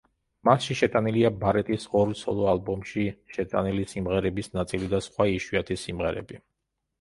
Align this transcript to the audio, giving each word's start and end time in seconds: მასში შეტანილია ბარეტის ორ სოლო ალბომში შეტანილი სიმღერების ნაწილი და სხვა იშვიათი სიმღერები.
მასში 0.47 0.75
შეტანილია 0.77 1.29
ბარეტის 1.43 1.85
ორ 1.99 2.13
სოლო 2.21 2.47
ალბომში 2.53 3.03
შეტანილი 3.35 3.85
სიმღერების 3.93 4.51
ნაწილი 4.57 4.91
და 4.95 5.03
სხვა 5.09 5.29
იშვიათი 5.35 5.79
სიმღერები. 5.85 6.43